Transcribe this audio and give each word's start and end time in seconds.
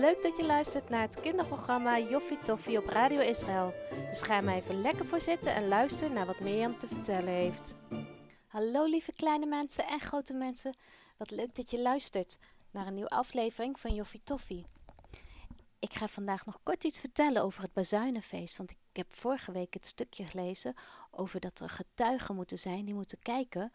Leuk 0.00 0.22
dat 0.22 0.36
je 0.36 0.44
luistert 0.44 0.88
naar 0.88 1.00
het 1.00 1.20
kinderprogramma 1.20 1.98
Joffie 1.98 2.38
Toffie 2.38 2.78
op 2.78 2.86
Radio 2.86 3.20
Israël. 3.20 3.74
Dus 4.10 4.22
ga 4.22 4.40
maar 4.40 4.54
even 4.54 4.80
lekker 4.80 5.06
voor 5.06 5.20
zitten 5.20 5.54
en 5.54 5.68
luister 5.68 6.10
naar 6.10 6.26
wat 6.26 6.40
Mirjam 6.40 6.78
te 6.78 6.86
vertellen 6.86 7.32
heeft. 7.32 7.76
Hallo 8.46 8.84
lieve 8.84 9.12
kleine 9.12 9.46
mensen 9.46 9.86
en 9.86 10.00
grote 10.00 10.34
mensen. 10.34 10.76
Wat 11.16 11.30
leuk 11.30 11.54
dat 11.54 11.70
je 11.70 11.80
luistert 11.80 12.38
naar 12.70 12.86
een 12.86 12.94
nieuwe 12.94 13.10
aflevering 13.10 13.80
van 13.80 13.94
Joffie 13.94 14.20
Toffie. 14.24 14.66
Ik 15.78 15.92
ga 15.92 16.08
vandaag 16.08 16.46
nog 16.46 16.58
kort 16.62 16.84
iets 16.84 17.00
vertellen 17.00 17.42
over 17.42 17.62
het 17.62 17.72
Bazuinenfeest. 17.72 18.56
Want 18.56 18.70
ik 18.70 18.76
heb 18.92 19.14
vorige 19.14 19.52
week 19.52 19.74
het 19.74 19.86
stukje 19.86 20.26
gelezen 20.26 20.74
over 21.10 21.40
dat 21.40 21.60
er 21.60 21.68
getuigen 21.68 22.34
moeten 22.34 22.58
zijn 22.58 22.84
die 22.84 22.94
moeten 22.94 23.18
kijken 23.18 23.70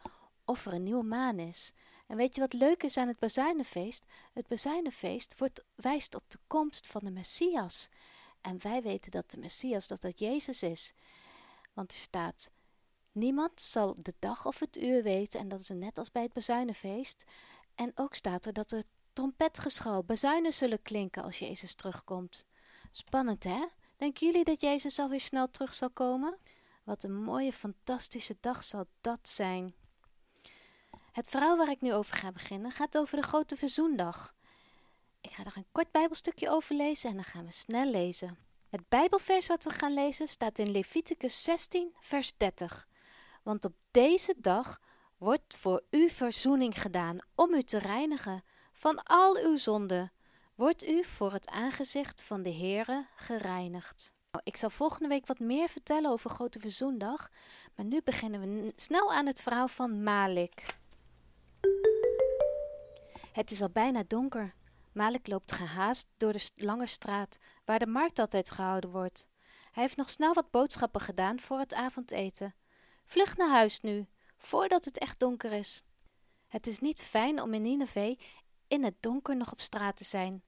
of 0.48 0.66
er 0.66 0.73
een 0.73 0.84
nieuwe 0.84 1.04
maan 1.04 1.39
is. 1.39 1.73
En 2.07 2.18
weet 2.18 2.36
je 2.36 2.41
wat 2.41 2.54
leuk 2.54 2.84
is 2.84 2.97
aan 2.97 3.07
het 3.07 3.20
Bazuinenfeest? 3.20 4.05
Het 4.34 4.47
Bazuinenfeest 4.47 5.36
wijst 5.75 6.16
op 6.16 6.23
de 6.27 6.39
komst 6.47 6.88
van 6.88 7.01
de 7.04 7.11
Messias. 7.11 7.89
En 8.42 8.61
wij 8.61 8.82
weten 8.82 9.11
dat 9.11 9.32
de 9.32 9.38
Messias, 9.38 9.88
dat 9.88 10.02
dat 10.02 10.19
Jezus 10.19 10.64
is. 10.64 10.93
Want 11.74 11.91
er 11.91 11.97
staat, 11.97 12.52
niemand 13.11 13.61
zal 13.61 13.96
de 13.97 14.14
dag 14.19 14.46
of 14.46 14.60
het 14.60 14.78
uur 14.78 15.04
weten. 15.04 15.39
En 15.39 15.47
dat 15.47 15.60
is 15.60 15.69
net 15.69 15.97
als 15.97 16.11
bij 16.11 16.21
het 16.24 16.33
Bazuinenfeest. 16.33 17.25
En 17.75 17.91
ook 17.96 18.16
staat 18.16 18.46
er 18.46 18.54
dat 18.54 18.71
er 18.71 18.83
trompetgeschal, 19.14 20.04
bazuinen 20.04 20.54
zullen 20.54 20.82
klinken 20.82 21.24
als 21.24 21.39
Jezus 21.39 21.74
terugkomt. 21.74 22.46
Spannend 22.91 23.43
hè? 23.43 23.66
Denken 23.96 24.27
jullie 24.27 24.43
dat 24.43 24.61
Jezus 24.61 25.00
alweer 25.00 25.19
snel 25.19 25.52
terug 25.52 25.74
zal 25.74 25.89
komen? 25.89 26.38
Wat 26.83 27.04
een 27.04 27.24
mooie, 27.24 27.54
fantastische 27.54 28.38
dag 28.39 28.64
zal 28.64 28.86
dat 29.02 29.29
zijn. 29.29 29.74
Het 31.18 31.28
verhaal 31.28 31.57
waar 31.57 31.70
ik 31.70 31.82
nu 31.82 31.94
over 31.94 32.16
ga 32.16 32.31
beginnen 32.31 32.72
gaat 32.72 32.98
over 32.98 33.17
de 33.17 33.23
grote 33.23 33.56
verzoendag. 33.56 34.36
Ik 35.22 35.30
ga 35.30 35.45
er 35.45 35.53
een 35.56 35.67
kort 35.72 35.92
bijbelstukje 35.92 36.50
over 36.50 36.75
lezen 36.75 37.09
en 37.09 37.16
dan 37.16 37.23
gaan 37.23 37.45
we 37.45 37.52
snel 37.52 37.89
lezen. 37.89 38.38
Het 38.69 38.89
bijbelvers 38.89 39.47
wat 39.47 39.64
we 39.64 39.69
gaan 39.69 39.94
lezen 39.94 40.28
staat 40.28 40.59
in 40.59 40.72
Leviticus 40.72 41.44
16 41.44 41.95
vers 42.00 42.33
30. 42.38 42.88
Want 43.44 43.66
op 43.66 43.73
deze 43.91 44.36
dag 44.38 44.81
wordt 45.17 45.58
voor 45.58 45.83
u 45.89 46.09
verzoening 46.09 46.81
gedaan 46.81 47.17
om 47.36 47.53
u 47.53 47.63
te 47.63 47.78
reinigen 47.78 48.44
van 48.73 49.03
al 49.03 49.38
uw 49.38 49.58
zonden. 49.58 50.11
Wordt 50.56 50.88
u 50.88 51.03
voor 51.03 51.34
het 51.34 51.47
aangezicht 51.47 52.23
van 52.23 52.41
de 52.41 52.53
Heere 52.53 53.08
gereinigd. 53.16 54.13
Nou, 54.31 54.44
ik 54.44 54.58
zal 54.58 54.69
volgende 54.69 55.08
week 55.08 55.28
wat 55.28 55.39
meer 55.39 55.69
vertellen 55.69 56.11
over 56.11 56.30
Grote 56.30 56.59
Verzoendag, 56.59 57.30
maar 57.75 57.86
nu 57.86 58.02
beginnen 58.03 58.41
we 58.41 58.73
snel 58.75 59.13
aan 59.13 59.25
het 59.25 59.41
verhaal 59.41 59.67
van 59.67 60.03
Malik. 60.03 60.75
Het 63.38 63.52
is 63.52 63.61
al 63.61 63.69
bijna 63.69 64.03
donker. 64.07 64.53
Malik 64.91 65.27
loopt 65.27 65.52
gehaast 65.52 66.09
door 66.17 66.33
de 66.33 66.49
lange 66.53 66.85
straat, 66.85 67.39
waar 67.66 67.79
de 67.79 67.88
markt 67.88 68.19
altijd 68.19 68.49
gehouden 68.49 68.89
wordt. 68.89 69.27
Hij 69.71 69.83
heeft 69.83 69.97
nog 69.97 70.09
snel 70.09 70.33
wat 70.33 70.52
boodschappen 70.52 71.02
gedaan 71.02 71.39
voor 71.39 71.59
het 71.59 71.73
avondeten. 71.73 72.55
Vlug 73.05 73.38
naar 73.38 73.49
huis 73.49 73.81
nu, 73.81 74.07
voordat 74.38 74.85
het 74.85 74.97
echt 74.97 75.19
donker 75.19 75.52
is. 75.52 75.83
Het 76.47 76.67
is 76.67 76.79
niet 76.79 77.02
fijn 77.02 77.41
om 77.41 77.53
in 77.53 77.61
Nineveh 77.61 78.19
in 78.67 78.83
het 78.83 78.95
donker 78.99 79.35
nog 79.35 79.51
op 79.51 79.61
straat 79.61 79.95
te 79.95 80.03
zijn. 80.03 80.44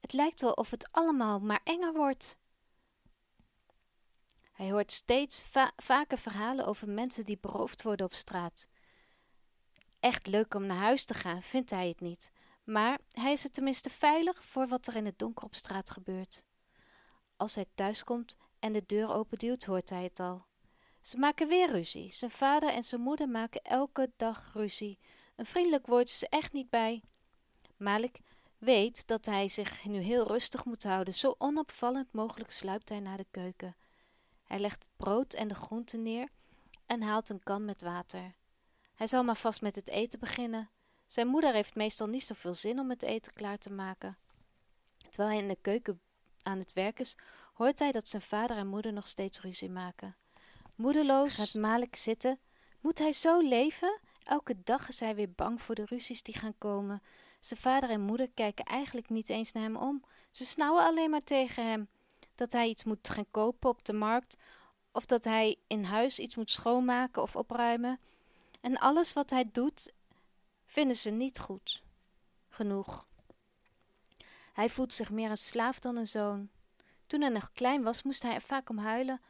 Het 0.00 0.12
lijkt 0.12 0.40
wel 0.40 0.52
of 0.52 0.70
het 0.70 0.88
allemaal 0.92 1.40
maar 1.40 1.60
enger 1.64 1.92
wordt. 1.92 2.38
Hij 4.52 4.70
hoort 4.70 4.92
steeds 4.92 5.42
va 5.42 5.72
vaker 5.76 6.18
verhalen 6.18 6.66
over 6.66 6.88
mensen 6.88 7.24
die 7.24 7.38
beroofd 7.40 7.82
worden 7.82 8.06
op 8.06 8.14
straat. 8.14 8.68
Echt 10.06 10.26
leuk 10.26 10.54
om 10.54 10.66
naar 10.66 10.76
huis 10.76 11.04
te 11.04 11.14
gaan, 11.14 11.42
vindt 11.42 11.70
hij 11.70 11.88
het 11.88 12.00
niet. 12.00 12.32
Maar 12.64 12.98
hij 13.10 13.32
is 13.32 13.44
er 13.44 13.50
tenminste 13.50 13.90
veilig 13.90 14.44
voor 14.44 14.66
wat 14.66 14.86
er 14.86 14.96
in 14.96 15.04
het 15.04 15.18
donker 15.18 15.44
op 15.44 15.54
straat 15.54 15.90
gebeurt. 15.90 16.44
Als 17.36 17.54
hij 17.54 17.64
thuiskomt 17.74 18.36
en 18.58 18.72
de 18.72 18.82
deur 18.86 19.12
openduwt, 19.12 19.64
hoort 19.64 19.90
hij 19.90 20.02
het 20.02 20.20
al. 20.20 20.46
Ze 21.00 21.16
maken 21.18 21.48
weer 21.48 21.70
ruzie. 21.70 22.12
Zijn 22.12 22.30
vader 22.30 22.68
en 22.68 22.82
zijn 22.82 23.00
moeder 23.00 23.28
maken 23.28 23.62
elke 23.62 24.12
dag 24.16 24.50
ruzie. 24.54 24.98
Een 25.36 25.46
vriendelijk 25.46 25.86
woord 25.86 26.08
is 26.08 26.22
er 26.22 26.28
echt 26.28 26.52
niet 26.52 26.70
bij. 26.70 27.02
Malik 27.76 28.20
weet 28.58 29.06
dat 29.06 29.26
hij 29.26 29.48
zich 29.48 29.84
nu 29.84 29.98
heel 29.98 30.26
rustig 30.26 30.64
moet 30.64 30.82
houden. 30.82 31.14
Zo 31.14 31.34
onopvallend 31.38 32.12
mogelijk 32.12 32.50
sluipt 32.50 32.88
hij 32.88 33.00
naar 33.00 33.16
de 33.16 33.26
keuken. 33.30 33.76
Hij 34.44 34.58
legt 34.58 34.84
het 34.84 34.96
brood 34.96 35.34
en 35.34 35.48
de 35.48 35.54
groenten 35.54 36.02
neer 36.02 36.28
en 36.86 37.02
haalt 37.02 37.28
een 37.28 37.42
kan 37.42 37.64
met 37.64 37.82
water. 37.82 38.34
Hij 38.96 39.06
zal 39.06 39.24
maar 39.24 39.36
vast 39.36 39.60
met 39.60 39.74
het 39.74 39.88
eten 39.88 40.18
beginnen. 40.18 40.70
Zijn 41.06 41.26
moeder 41.26 41.52
heeft 41.52 41.74
meestal 41.74 42.06
niet 42.06 42.24
zoveel 42.24 42.54
zin 42.54 42.78
om 42.78 42.90
het 42.90 43.02
eten 43.02 43.32
klaar 43.32 43.58
te 43.58 43.70
maken. 43.70 44.18
Terwijl 45.10 45.34
hij 45.34 45.42
in 45.42 45.48
de 45.48 45.58
keuken 45.60 46.00
aan 46.42 46.58
het 46.58 46.72
werk 46.72 47.00
is, 47.00 47.16
hoort 47.54 47.78
hij 47.78 47.92
dat 47.92 48.08
zijn 48.08 48.22
vader 48.22 48.56
en 48.56 48.66
moeder 48.66 48.92
nog 48.92 49.08
steeds 49.08 49.40
ruzie 49.40 49.70
maken. 49.70 50.16
Moedeloos 50.76 51.34
gaat 51.34 51.54
Malik 51.54 51.96
zitten. 51.96 52.38
Moet 52.80 52.98
hij 52.98 53.12
zo 53.12 53.40
leven? 53.40 54.00
Elke 54.24 54.62
dag 54.64 54.88
is 54.88 55.00
hij 55.00 55.14
weer 55.14 55.32
bang 55.32 55.62
voor 55.62 55.74
de 55.74 55.84
ruzies 55.84 56.22
die 56.22 56.38
gaan 56.38 56.58
komen. 56.58 57.02
Zijn 57.40 57.60
vader 57.60 57.90
en 57.90 58.00
moeder 58.00 58.30
kijken 58.34 58.64
eigenlijk 58.64 59.08
niet 59.08 59.28
eens 59.28 59.52
naar 59.52 59.62
hem 59.62 59.76
om. 59.76 60.04
Ze 60.30 60.44
snauwen 60.44 60.84
alleen 60.84 61.10
maar 61.10 61.24
tegen 61.24 61.66
hem. 61.66 61.88
Dat 62.34 62.52
hij 62.52 62.68
iets 62.68 62.84
moet 62.84 63.08
gaan 63.08 63.30
kopen 63.30 63.70
op 63.70 63.84
de 63.84 63.92
markt, 63.92 64.36
of 64.92 65.06
dat 65.06 65.24
hij 65.24 65.56
in 65.66 65.84
huis 65.84 66.18
iets 66.18 66.36
moet 66.36 66.50
schoonmaken 66.50 67.22
of 67.22 67.36
opruimen. 67.36 68.00
En 68.66 68.78
alles 68.78 69.12
wat 69.12 69.30
hij 69.30 69.48
doet, 69.52 69.92
vinden 70.64 70.96
ze 70.96 71.10
niet 71.10 71.38
goed 71.38 71.82
genoeg. 72.48 73.08
Hij 74.52 74.68
voelt 74.68 74.92
zich 74.92 75.10
meer 75.10 75.30
een 75.30 75.36
slaaf 75.36 75.78
dan 75.78 75.96
een 75.96 76.06
zoon. 76.06 76.50
Toen 77.06 77.20
hij 77.20 77.30
nog 77.30 77.52
klein 77.52 77.82
was, 77.82 78.02
moest 78.02 78.22
hij 78.22 78.34
er 78.34 78.40
vaak 78.40 78.68
om 78.68 78.78
huilen. 78.78 79.20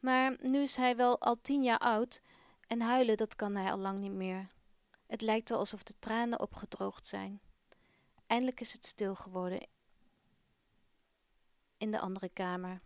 Maar 0.00 0.36
nu 0.40 0.58
is 0.58 0.76
hij 0.76 0.96
wel 0.96 1.20
al 1.20 1.40
tien 1.40 1.62
jaar 1.62 1.78
oud 1.78 2.22
en 2.66 2.80
huilen, 2.80 3.16
dat 3.16 3.36
kan 3.36 3.54
hij 3.56 3.72
al 3.72 3.78
lang 3.78 3.98
niet 3.98 4.12
meer. 4.12 4.48
Het 5.06 5.20
lijkt 5.22 5.48
wel 5.48 5.58
alsof 5.58 5.82
de 5.82 5.94
tranen 5.98 6.40
opgedroogd 6.40 7.06
zijn. 7.06 7.40
Eindelijk 8.26 8.60
is 8.60 8.72
het 8.72 8.86
stil 8.86 9.14
geworden 9.14 9.66
in 11.76 11.90
de 11.90 12.00
andere 12.00 12.28
kamer. 12.28 12.80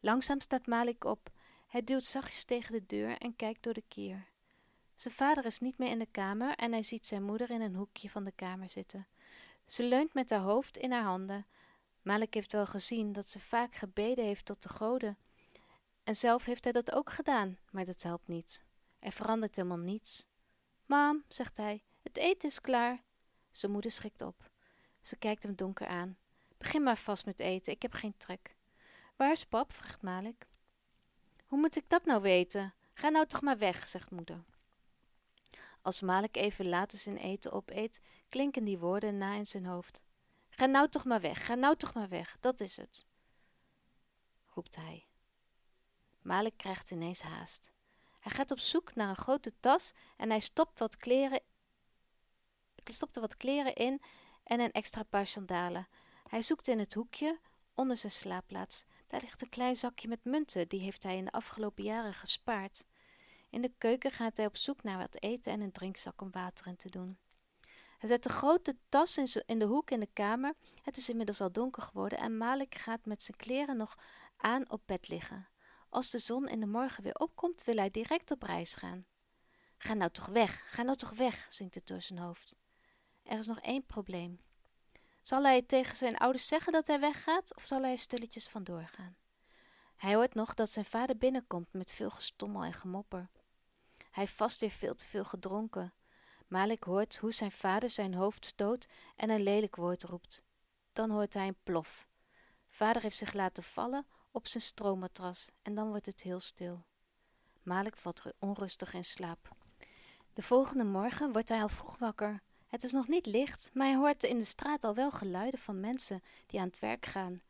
Langzaam 0.00 0.40
staat 0.40 0.66
Malik 0.66 1.04
op. 1.04 1.30
Hij 1.66 1.84
duwt 1.84 2.04
zachtjes 2.04 2.44
tegen 2.44 2.72
de 2.72 2.86
deur 2.86 3.18
en 3.18 3.36
kijkt 3.36 3.62
door 3.62 3.74
de 3.74 3.84
kier. 3.88 4.27
Zijn 4.98 5.14
vader 5.14 5.44
is 5.44 5.58
niet 5.58 5.78
meer 5.78 5.90
in 5.90 5.98
de 5.98 6.10
kamer 6.10 6.54
en 6.54 6.72
hij 6.72 6.82
ziet 6.82 7.06
zijn 7.06 7.22
moeder 7.22 7.50
in 7.50 7.60
een 7.60 7.74
hoekje 7.74 8.10
van 8.10 8.24
de 8.24 8.32
kamer 8.32 8.70
zitten. 8.70 9.06
Ze 9.66 9.82
leunt 9.82 10.14
met 10.14 10.30
haar 10.30 10.40
hoofd 10.40 10.76
in 10.76 10.92
haar 10.92 11.02
handen. 11.02 11.46
Malik 12.02 12.34
heeft 12.34 12.52
wel 12.52 12.66
gezien 12.66 13.12
dat 13.12 13.26
ze 13.26 13.40
vaak 13.40 13.74
gebeden 13.74 14.24
heeft 14.24 14.44
tot 14.44 14.62
de 14.62 14.68
goden. 14.68 15.18
En 16.04 16.16
zelf 16.16 16.44
heeft 16.44 16.64
hij 16.64 16.72
dat 16.72 16.92
ook 16.92 17.10
gedaan, 17.10 17.58
maar 17.70 17.84
dat 17.84 18.02
helpt 18.02 18.28
niet. 18.28 18.64
Er 18.98 19.12
verandert 19.12 19.56
helemaal 19.56 19.78
niets. 19.78 20.26
Mam, 20.86 21.24
zegt 21.28 21.56
hij, 21.56 21.82
het 22.02 22.16
eten 22.16 22.48
is 22.48 22.60
klaar. 22.60 23.02
Zijn 23.50 23.72
moeder 23.72 23.90
schrikt 23.90 24.20
op. 24.20 24.50
Ze 25.02 25.16
kijkt 25.16 25.42
hem 25.42 25.54
donker 25.54 25.86
aan. 25.86 26.16
Begin 26.56 26.82
maar 26.82 26.98
vast 26.98 27.26
met 27.26 27.40
eten, 27.40 27.72
ik 27.72 27.82
heb 27.82 27.92
geen 27.92 28.16
trek. 28.16 28.56
Waar 29.16 29.30
is 29.30 29.44
pap? 29.44 29.72
vraagt 29.72 30.02
Malik. 30.02 30.46
Hoe 31.46 31.58
moet 31.58 31.76
ik 31.76 31.88
dat 31.88 32.04
nou 32.04 32.22
weten? 32.22 32.74
Ga 32.94 33.08
nou 33.08 33.26
toch 33.26 33.42
maar 33.42 33.58
weg, 33.58 33.86
zegt 33.86 34.10
moeder. 34.10 34.44
Als 35.82 36.00
Malik 36.00 36.36
even 36.36 36.68
later 36.68 36.98
zijn 36.98 37.16
eten 37.16 37.52
opeet, 37.52 38.00
klinken 38.28 38.64
die 38.64 38.78
woorden 38.78 39.18
na 39.18 39.34
in 39.34 39.46
zijn 39.46 39.66
hoofd. 39.66 40.02
Ga 40.48 40.66
nou 40.66 40.88
toch 40.88 41.04
maar 41.04 41.20
weg, 41.20 41.46
ga 41.46 41.54
nou 41.54 41.76
toch 41.76 41.94
maar 41.94 42.08
weg, 42.08 42.36
dat 42.40 42.60
is 42.60 42.76
het, 42.76 43.06
roept 44.46 44.76
hij. 44.76 45.06
Malik 46.22 46.56
krijgt 46.56 46.90
ineens 46.90 47.22
haast. 47.22 47.72
Hij 48.20 48.32
gaat 48.32 48.50
op 48.50 48.58
zoek 48.58 48.94
naar 48.94 49.08
een 49.08 49.16
grote 49.16 49.52
tas 49.60 49.92
en 50.16 50.30
hij 50.30 50.40
stopt 50.40 50.78
wat 50.78 50.96
kleren, 50.96 51.40
stopt 52.84 53.16
er 53.16 53.22
wat 53.22 53.36
kleren 53.36 53.74
in 53.74 54.02
en 54.44 54.60
een 54.60 54.72
extra 54.72 55.02
paar 55.02 55.26
sandalen. 55.26 55.88
Hij 56.28 56.42
zoekt 56.42 56.68
in 56.68 56.78
het 56.78 56.94
hoekje 56.94 57.40
onder 57.74 57.96
zijn 57.96 58.12
slaapplaats. 58.12 58.84
Daar 59.06 59.20
ligt 59.20 59.42
een 59.42 59.48
klein 59.48 59.76
zakje 59.76 60.08
met 60.08 60.24
munten, 60.24 60.68
die 60.68 60.80
heeft 60.80 61.02
hij 61.02 61.16
in 61.16 61.24
de 61.24 61.30
afgelopen 61.30 61.84
jaren 61.84 62.14
gespaard. 62.14 62.84
In 63.50 63.62
de 63.62 63.72
keuken 63.78 64.10
gaat 64.10 64.36
hij 64.36 64.46
op 64.46 64.56
zoek 64.56 64.82
naar 64.82 64.98
wat 64.98 65.22
eten 65.22 65.52
en 65.52 65.60
een 65.60 65.72
drinkzak 65.72 66.20
om 66.20 66.30
water 66.30 66.66
in 66.66 66.76
te 66.76 66.90
doen. 66.90 67.18
Hij 67.98 68.08
zet 68.08 68.22
de 68.22 68.28
grote 68.28 68.76
tas 68.88 69.18
in, 69.46 69.58
de 69.58 69.64
hoek 69.64 69.90
in 69.90 70.00
de 70.00 70.08
kamer. 70.12 70.54
Het 70.82 70.96
is 70.96 71.08
inmiddels 71.08 71.40
al 71.40 71.52
donker 71.52 71.82
geworden 71.82 72.18
en 72.18 72.36
Malik 72.36 72.74
gaat 72.74 73.04
met 73.04 73.22
zijn 73.22 73.36
kleren 73.36 73.76
nog 73.76 73.98
aan 74.36 74.70
op 74.70 74.82
bed 74.86 75.08
liggen. 75.08 75.48
Als 75.88 76.10
de 76.10 76.18
zon 76.18 76.48
in 76.48 76.60
de 76.60 76.66
morgen 76.66 77.02
weer 77.02 77.14
opkomt, 77.14 77.64
wil 77.64 77.76
hij 77.76 77.90
direct 77.90 78.30
op 78.30 78.42
reis 78.42 78.74
gaan. 78.74 79.06
Ga 79.78 79.94
nou 79.94 80.10
toch 80.10 80.26
weg, 80.26 80.64
ga 80.66 80.82
nou 80.82 80.96
toch 80.96 81.10
weg, 81.10 81.46
zingt 81.48 81.74
het 81.74 81.86
door 81.86 82.00
zijn 82.00 82.18
hoofd. 82.18 82.56
Er 83.22 83.38
is 83.38 83.46
nog 83.46 83.60
één 83.60 83.86
probleem. 83.86 84.40
Zal 85.22 85.42
hij 85.42 85.62
tegen 85.62 85.96
zijn 85.96 86.16
ouders 86.16 86.46
zeggen 86.46 86.72
dat 86.72 86.86
hij 86.86 87.00
weggaat, 87.00 87.56
of 87.56 87.64
zal 87.64 87.82
hij 87.82 87.96
stilletjes 87.96 88.48
vandoor 88.48 88.86
gaan? 88.86 89.16
Hij 89.96 90.14
hoort 90.14 90.34
nog 90.34 90.54
dat 90.54 90.70
zijn 90.70 90.84
vader 90.84 91.16
binnenkomt 91.16 91.72
met 91.72 91.92
veel 91.92 92.10
gestommel 92.10 92.64
en 92.64 92.72
gemopper. 92.72 93.28
Hij 94.10 94.28
vast 94.28 94.60
weer 94.60 94.70
veel 94.70 94.94
te 94.94 95.04
veel 95.04 95.24
gedronken. 95.24 95.92
Malik 96.46 96.84
hoort 96.84 97.16
hoe 97.16 97.32
zijn 97.32 97.52
vader 97.52 97.90
zijn 97.90 98.14
hoofd 98.14 98.46
stoot 98.46 98.88
en 99.16 99.30
een 99.30 99.42
lelijk 99.42 99.76
woord 99.76 100.02
roept. 100.02 100.42
dan 100.92 101.10
hoort 101.10 101.34
hij 101.34 101.46
een 101.46 101.58
plof. 101.62 102.08
Vader 102.68 103.02
heeft 103.02 103.16
zich 103.16 103.32
laten 103.32 103.62
vallen 103.62 104.06
op 104.30 104.46
zijn 104.46 104.62
stroommatras 104.62 105.50
en 105.62 105.74
dan 105.74 105.88
wordt 105.88 106.06
het 106.06 106.22
heel 106.22 106.40
stil. 106.40 106.84
Malik 107.62 107.96
valt 107.96 108.22
onrustig 108.38 108.94
in 108.94 109.04
slaap. 109.04 109.56
De 110.32 110.42
volgende 110.42 110.84
morgen 110.84 111.32
wordt 111.32 111.48
hij 111.48 111.62
al 111.62 111.68
vroeg 111.68 111.98
wakker. 111.98 112.42
Het 112.66 112.82
is 112.82 112.92
nog 112.92 113.08
niet 113.08 113.26
licht, 113.26 113.70
maar 113.74 113.86
hij 113.86 113.96
hoort 113.96 114.22
in 114.22 114.38
de 114.38 114.44
straat 114.44 114.84
al 114.84 114.94
wel 114.94 115.10
geluiden 115.10 115.60
van 115.60 115.80
mensen 115.80 116.22
die 116.46 116.60
aan 116.60 116.66
het 116.66 116.78
werk 116.78 117.06
gaan. 117.06 117.42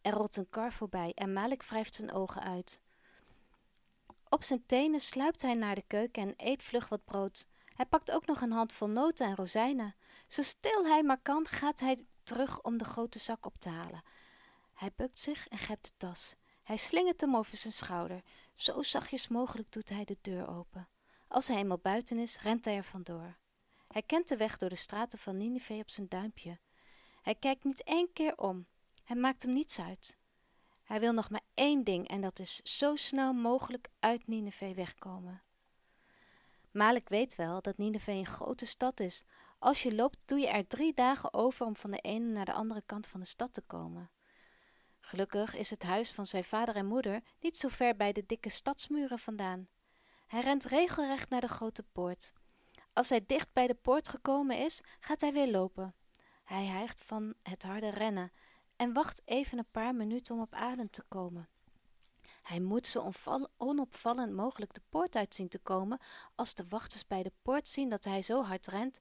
Er 0.00 0.12
rolt 0.12 0.36
een 0.36 0.50
kar 0.50 0.72
voorbij 0.72 1.12
en 1.14 1.32
Malik 1.32 1.62
wrijft 1.62 1.94
zijn 1.94 2.12
ogen 2.12 2.42
uit. 2.42 2.80
Op 4.28 4.42
zijn 4.42 4.66
tenen 4.66 5.00
sluipt 5.00 5.42
hij 5.42 5.54
naar 5.54 5.74
de 5.74 5.84
keuken 5.86 6.22
en 6.22 6.34
eet 6.36 6.62
vlug 6.62 6.88
wat 6.88 7.04
brood. 7.04 7.46
Hij 7.76 7.86
pakt 7.86 8.10
ook 8.10 8.26
nog 8.26 8.40
een 8.40 8.52
handvol 8.52 8.88
noten 8.88 9.26
en 9.26 9.36
rozijnen. 9.36 9.94
Zo 10.28 10.42
stil 10.42 10.86
hij 10.86 11.02
maar 11.02 11.20
kan, 11.22 11.46
gaat 11.46 11.80
hij 11.80 12.06
terug 12.22 12.62
om 12.62 12.76
de 12.78 12.84
grote 12.84 13.18
zak 13.18 13.46
op 13.46 13.58
te 13.58 13.68
halen. 13.68 14.02
Hij 14.74 14.92
bukt 14.96 15.18
zich 15.18 15.46
en 15.46 15.58
grijpt 15.58 15.86
de 15.86 15.92
tas. 15.96 16.34
Hij 16.62 16.76
slingert 16.76 17.20
hem 17.20 17.36
over 17.36 17.56
zijn 17.56 17.72
schouder. 17.72 18.22
Zo 18.54 18.82
zachtjes 18.82 19.28
mogelijk 19.28 19.72
doet 19.72 19.88
hij 19.88 20.04
de 20.04 20.18
deur 20.20 20.48
open. 20.48 20.88
Als 21.28 21.48
hij 21.48 21.56
eenmaal 21.56 21.78
buiten 21.78 22.18
is, 22.18 22.40
rent 22.40 22.64
hij 22.64 22.76
er 22.76 22.84
vandoor. 22.84 23.36
Hij 23.88 24.02
kent 24.02 24.28
de 24.28 24.36
weg 24.36 24.56
door 24.56 24.68
de 24.68 24.76
straten 24.76 25.18
van 25.18 25.36
Nineveh 25.36 25.78
op 25.78 25.90
zijn 25.90 26.08
duimpje. 26.08 26.58
Hij 27.22 27.34
kijkt 27.34 27.64
niet 27.64 27.82
één 27.82 28.12
keer 28.12 28.38
om. 28.38 28.66
Hij 29.04 29.16
maakt 29.16 29.42
hem 29.42 29.52
niets 29.52 29.80
uit. 29.80 30.18
Hij 30.86 31.00
wil 31.00 31.12
nog 31.12 31.30
maar 31.30 31.40
één 31.54 31.84
ding 31.84 32.08
en 32.08 32.20
dat 32.20 32.38
is 32.38 32.56
zo 32.56 32.96
snel 32.96 33.32
mogelijk 33.32 33.88
uit 34.00 34.26
Nineveh 34.26 34.74
wegkomen. 34.74 35.42
Malik 36.70 37.08
weet 37.08 37.36
wel 37.36 37.62
dat 37.62 37.76
Nineveh 37.76 38.16
een 38.16 38.26
grote 38.26 38.66
stad 38.66 39.00
is. 39.00 39.24
Als 39.58 39.82
je 39.82 39.94
loopt, 39.94 40.18
doe 40.24 40.38
je 40.38 40.48
er 40.48 40.66
drie 40.66 40.94
dagen 40.94 41.34
over 41.34 41.66
om 41.66 41.76
van 41.76 41.90
de 41.90 41.98
ene 41.98 42.32
naar 42.32 42.44
de 42.44 42.52
andere 42.52 42.82
kant 42.86 43.06
van 43.06 43.20
de 43.20 43.26
stad 43.26 43.52
te 43.52 43.60
komen. 43.60 44.10
Gelukkig 45.00 45.54
is 45.54 45.70
het 45.70 45.82
huis 45.82 46.12
van 46.12 46.26
zijn 46.26 46.44
vader 46.44 46.76
en 46.76 46.86
moeder 46.86 47.22
niet 47.40 47.56
zo 47.56 47.68
ver 47.68 47.96
bij 47.96 48.12
de 48.12 48.26
dikke 48.26 48.48
stadsmuren 48.48 49.18
vandaan. 49.18 49.68
Hij 50.26 50.40
rent 50.40 50.64
regelrecht 50.64 51.28
naar 51.28 51.40
de 51.40 51.48
grote 51.48 51.82
poort. 51.82 52.32
Als 52.92 53.08
hij 53.08 53.26
dicht 53.26 53.52
bij 53.52 53.66
de 53.66 53.74
poort 53.74 54.08
gekomen 54.08 54.58
is, 54.58 54.82
gaat 55.00 55.20
hij 55.20 55.32
weer 55.32 55.50
lopen. 55.50 55.94
Hij 56.44 56.64
hijgt 56.64 57.04
van 57.04 57.34
het 57.42 57.62
harde 57.62 57.90
rennen 57.90 58.32
en 58.76 58.92
wacht 58.92 59.22
even 59.24 59.58
een 59.58 59.70
paar 59.70 59.94
minuten 59.94 60.34
om 60.34 60.40
op 60.40 60.54
adem 60.54 60.90
te 60.90 61.02
komen. 61.08 61.48
Hij 62.42 62.60
moet 62.60 62.86
zo 62.86 63.10
onopvallend 63.56 64.32
mogelijk 64.32 64.74
de 64.74 64.82
poort 64.88 65.16
uit 65.16 65.34
zien 65.34 65.48
te 65.48 65.58
komen. 65.58 65.98
Als 66.34 66.54
de 66.54 66.68
wachters 66.68 67.06
bij 67.06 67.22
de 67.22 67.32
poort 67.42 67.68
zien 67.68 67.88
dat 67.88 68.04
hij 68.04 68.22
zo 68.22 68.42
hard 68.42 68.66
rent, 68.66 68.98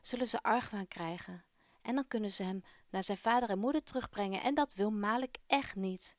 zullen 0.00 0.28
ze 0.28 0.42
argwaan 0.42 0.88
krijgen. 0.88 1.44
En 1.82 1.94
dan 1.94 2.08
kunnen 2.08 2.30
ze 2.32 2.42
hem 2.42 2.62
naar 2.90 3.04
zijn 3.04 3.18
vader 3.18 3.48
en 3.48 3.58
moeder 3.58 3.82
terugbrengen 3.82 4.42
en 4.42 4.54
dat 4.54 4.74
wil 4.74 4.90
Malik 4.90 5.38
echt 5.46 5.74
niet. 5.74 6.16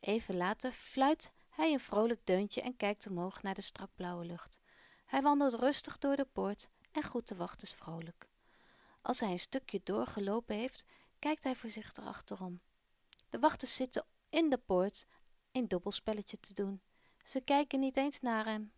Even 0.00 0.36
later 0.36 0.72
fluit 0.72 1.32
hij 1.48 1.72
een 1.72 1.80
vrolijk 1.80 2.20
deuntje 2.26 2.60
en 2.60 2.76
kijkt 2.76 3.06
omhoog 3.06 3.42
naar 3.42 3.54
de 3.54 3.60
strak 3.60 3.90
blauwe 3.94 4.24
lucht. 4.24 4.60
Hij 5.06 5.22
wandelt 5.22 5.54
rustig 5.54 5.98
door 5.98 6.16
de 6.16 6.26
poort 6.32 6.70
en 6.92 7.02
groet 7.02 7.28
de 7.28 7.36
wachters 7.36 7.74
vrolijk. 7.74 8.28
Als 9.02 9.20
hij 9.20 9.30
een 9.30 9.38
stukje 9.38 9.80
doorgelopen 9.84 10.56
heeft, 10.56 10.84
kijkt 11.18 11.44
hij 11.44 11.54
voorzichtig 11.54 12.04
achterom. 12.04 12.60
De 13.28 13.38
wachters 13.38 13.74
zitten 13.74 14.06
in 14.28 14.48
de 14.48 14.58
poort 14.58 15.06
een 15.52 15.68
dobbelspelletje 15.68 16.40
te 16.40 16.54
doen. 16.54 16.82
Ze 17.22 17.40
kijken 17.40 17.80
niet 17.80 17.96
eens 17.96 18.20
naar 18.20 18.44
hem. 18.44 18.72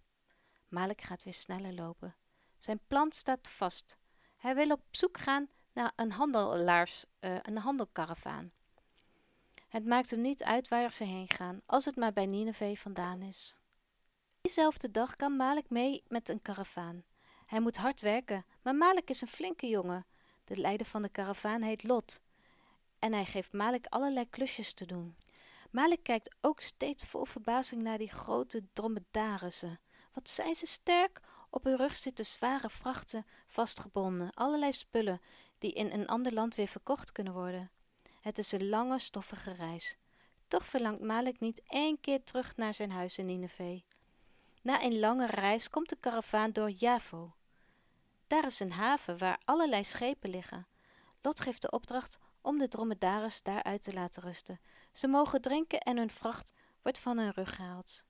Malik 0.68 1.02
gaat 1.02 1.22
weer 1.22 1.32
sneller 1.32 1.74
lopen. 1.74 2.16
Zijn 2.58 2.80
plan 2.86 3.12
staat 3.12 3.48
vast. 3.48 3.96
Hij 4.36 4.54
wil 4.54 4.70
op 4.70 4.82
zoek 4.90 5.18
gaan 5.18 5.48
naar 5.72 5.92
een 5.96 6.12
handelaars, 6.12 7.04
uh, 7.20 7.36
een 7.42 7.58
handelkaravaan. 7.58 8.52
Het 9.68 9.84
maakt 9.86 10.10
hem 10.10 10.20
niet 10.20 10.42
uit 10.42 10.68
waar 10.68 10.92
ze 10.92 11.04
heen 11.04 11.30
gaan, 11.30 11.60
als 11.66 11.84
het 11.84 11.96
maar 11.96 12.12
bij 12.12 12.26
Nineveh 12.26 12.76
vandaan 12.76 13.22
is. 13.22 13.56
Diezelfde 14.40 14.90
dag 14.90 15.16
kan 15.16 15.36
Malik 15.36 15.70
mee 15.70 16.02
met 16.08 16.28
een 16.28 16.42
karavaan. 16.42 17.04
Hij 17.46 17.60
moet 17.60 17.76
hard 17.76 18.00
werken, 18.00 18.44
maar 18.62 18.74
Malik 18.74 19.10
is 19.10 19.20
een 19.20 19.28
flinke 19.28 19.66
jongen. 19.66 20.06
De 20.44 20.56
leider 20.56 20.86
van 20.86 21.02
de 21.02 21.08
karavaan 21.08 21.62
heet 21.62 21.82
Lot. 21.82 22.20
En 23.00 23.12
hij 23.12 23.24
geeft 23.24 23.52
Malik 23.52 23.86
allerlei 23.86 24.28
klusjes 24.30 24.72
te 24.72 24.86
doen. 24.86 25.16
Malik 25.70 26.02
kijkt 26.02 26.36
ook 26.40 26.60
steeds 26.60 27.04
vol 27.04 27.24
verbazing 27.24 27.82
naar 27.82 27.98
die 27.98 28.10
grote 28.10 28.62
dromedarissen. 28.72 29.80
Wat 30.12 30.28
zijn 30.28 30.54
ze 30.54 30.66
sterk! 30.66 31.20
Op 31.50 31.64
hun 31.64 31.76
rug 31.76 31.96
zitten 31.96 32.24
zware 32.24 32.70
vrachten 32.70 33.26
vastgebonden, 33.46 34.30
allerlei 34.34 34.72
spullen 34.72 35.20
die 35.58 35.72
in 35.72 35.90
een 35.92 36.06
ander 36.06 36.32
land 36.32 36.54
weer 36.54 36.68
verkocht 36.68 37.12
kunnen 37.12 37.32
worden. 37.32 37.70
Het 38.20 38.38
is 38.38 38.52
een 38.52 38.68
lange, 38.68 38.98
stoffige 38.98 39.52
reis. 39.52 39.96
Toch 40.48 40.66
verlangt 40.66 41.00
Malik 41.00 41.40
niet 41.40 41.62
één 41.66 42.00
keer 42.00 42.24
terug 42.24 42.56
naar 42.56 42.74
zijn 42.74 42.90
huis 42.90 43.18
in 43.18 43.26
Nineveh. 43.26 43.80
Na 44.62 44.84
een 44.84 44.98
lange 44.98 45.26
reis 45.26 45.70
komt 45.70 45.88
de 45.88 45.96
karavaan 46.00 46.52
door 46.52 46.70
Javo. 46.70 47.34
Daar 48.26 48.46
is 48.46 48.60
een 48.60 48.72
haven 48.72 49.18
waar 49.18 49.40
allerlei 49.44 49.84
schepen 49.84 50.30
liggen. 50.30 50.66
Lot 51.22 51.40
geeft 51.40 51.62
de 51.62 51.70
opdracht 51.70 52.18
om 52.42 52.58
de 52.58 52.68
dromedaris 52.68 53.42
daar 53.42 53.62
uit 53.62 53.82
te 53.82 53.92
laten 53.92 54.22
rusten. 54.22 54.60
Ze 54.92 55.08
mogen 55.08 55.40
drinken 55.40 55.80
en 55.80 55.96
hun 55.96 56.10
vracht 56.10 56.52
wordt 56.82 56.98
van 56.98 57.18
hun 57.18 57.30
rug 57.30 57.54
gehaald. 57.54 58.04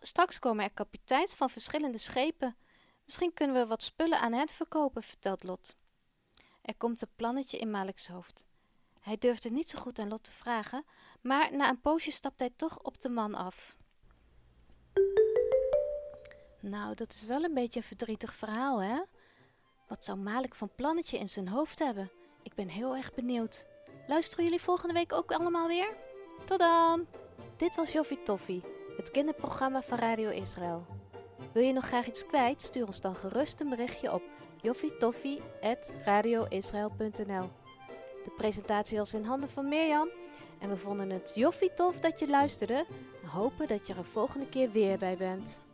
Straks 0.00 0.38
komen 0.38 0.64
er 0.64 0.70
kapiteins 0.70 1.34
van 1.34 1.50
verschillende 1.50 1.98
schepen. 1.98 2.56
Misschien 3.04 3.32
kunnen 3.32 3.56
we 3.56 3.66
wat 3.66 3.82
spullen 3.82 4.20
aan 4.20 4.32
hen 4.32 4.48
verkopen, 4.48 5.02
vertelt 5.02 5.42
Lot. 5.42 5.76
Er 6.62 6.74
komt 6.76 7.02
een 7.02 7.14
plannetje 7.16 7.58
in 7.58 7.70
Malik's 7.70 8.08
hoofd. 8.08 8.46
Hij 9.00 9.18
durfde 9.18 9.50
niet 9.50 9.68
zo 9.68 9.78
goed 9.78 9.98
aan 9.98 10.08
Lot 10.08 10.24
te 10.24 10.30
vragen, 10.30 10.84
maar 11.20 11.56
na 11.56 11.68
een 11.68 11.80
poosje 11.80 12.10
stapt 12.10 12.40
hij 12.40 12.50
toch 12.56 12.78
op 12.78 13.00
de 13.00 13.08
man 13.08 13.34
af. 13.34 13.76
Nou, 16.60 16.94
dat 16.94 17.12
is 17.12 17.24
wel 17.24 17.44
een 17.44 17.54
beetje 17.54 17.80
een 17.80 17.86
verdrietig 17.86 18.34
verhaal, 18.34 18.82
hè? 18.82 19.02
Wat 19.88 20.04
zou 20.04 20.18
Malik 20.18 20.54
van 20.54 20.74
plannetje 20.74 21.18
in 21.18 21.28
zijn 21.28 21.48
hoofd 21.48 21.78
hebben? 21.78 22.10
Ik 22.46 22.54
ben 22.54 22.68
heel 22.68 22.96
erg 22.96 23.14
benieuwd. 23.14 23.66
Luisteren 24.06 24.44
jullie 24.44 24.60
volgende 24.60 24.94
week 24.94 25.12
ook 25.12 25.32
allemaal 25.32 25.68
weer? 25.68 25.94
Tot 26.44 26.58
dan! 26.58 27.06
Dit 27.56 27.74
was 27.74 27.92
Joffie 27.92 28.22
Toffie, 28.22 28.62
het 28.96 29.10
kinderprogramma 29.10 29.82
van 29.82 29.98
Radio 29.98 30.30
Israël. 30.30 30.84
Wil 31.52 31.62
je 31.62 31.72
nog 31.72 31.86
graag 31.86 32.06
iets 32.06 32.26
kwijt? 32.26 32.62
Stuur 32.62 32.86
ons 32.86 33.00
dan 33.00 33.14
gerust 33.14 33.60
een 33.60 33.68
berichtje 33.68 34.12
op 34.12 34.22
joffietoffie.radioisrael.nl 34.60 37.50
De 38.24 38.30
presentatie 38.36 38.98
was 38.98 39.14
in 39.14 39.24
handen 39.24 39.48
van 39.48 39.68
Mirjam 39.68 40.08
en 40.58 40.68
we 40.68 40.76
vonden 40.76 41.10
het 41.10 41.32
joffie 41.34 41.74
tof 41.74 42.00
dat 42.00 42.20
je 42.20 42.28
luisterde 42.28 42.86
en 43.22 43.28
hopen 43.28 43.68
dat 43.68 43.86
je 43.86 43.94
er 43.94 44.04
volgende 44.04 44.48
keer 44.48 44.70
weer 44.70 44.98
bij 44.98 45.16
bent. 45.16 45.64